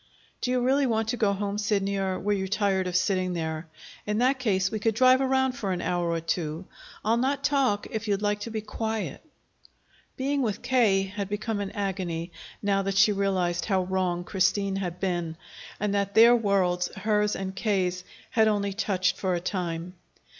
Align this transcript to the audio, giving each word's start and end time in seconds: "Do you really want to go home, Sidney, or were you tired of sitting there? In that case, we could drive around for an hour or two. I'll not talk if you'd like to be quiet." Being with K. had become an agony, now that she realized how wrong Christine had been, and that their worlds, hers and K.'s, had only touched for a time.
"Do 0.41 0.49
you 0.49 0.61
really 0.61 0.87
want 0.87 1.09
to 1.09 1.15
go 1.17 1.31
home, 1.31 1.59
Sidney, 1.59 1.95
or 1.99 2.19
were 2.19 2.33
you 2.33 2.47
tired 2.47 2.87
of 2.87 2.95
sitting 2.95 3.33
there? 3.33 3.67
In 4.07 4.17
that 4.17 4.39
case, 4.39 4.71
we 4.71 4.79
could 4.79 4.95
drive 4.95 5.21
around 5.21 5.51
for 5.51 5.71
an 5.71 5.79
hour 5.83 6.09
or 6.09 6.19
two. 6.21 6.65
I'll 7.05 7.17
not 7.17 7.43
talk 7.43 7.85
if 7.91 8.07
you'd 8.07 8.19
like 8.19 8.39
to 8.39 8.49
be 8.49 8.61
quiet." 8.61 9.21
Being 10.17 10.41
with 10.41 10.63
K. 10.63 11.03
had 11.03 11.29
become 11.29 11.59
an 11.59 11.69
agony, 11.73 12.31
now 12.63 12.81
that 12.81 12.97
she 12.97 13.11
realized 13.11 13.65
how 13.65 13.83
wrong 13.83 14.23
Christine 14.23 14.77
had 14.77 14.99
been, 14.99 15.37
and 15.79 15.93
that 15.93 16.15
their 16.15 16.35
worlds, 16.35 16.87
hers 16.95 17.35
and 17.35 17.55
K.'s, 17.55 18.03
had 18.31 18.47
only 18.47 18.73
touched 18.73 19.17
for 19.19 19.35
a 19.35 19.39
time. 19.39 19.93